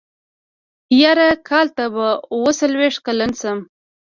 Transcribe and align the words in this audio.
يره 1.01 1.27
کال 1.49 1.67
ته 1.77 1.85
به 1.93 2.07
اوه 2.35 2.51
څلوېښت 2.59 2.99
کلن 3.07 3.31
شم. 3.41 3.59